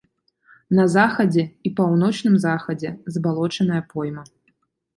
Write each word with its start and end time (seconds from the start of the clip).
На 0.79 0.85
захадзе 0.93 1.43
і 1.69 1.73
паўночным 1.81 2.39
захадзе 2.47 2.89
забалочаная 3.17 3.81
пойма. 3.95 4.23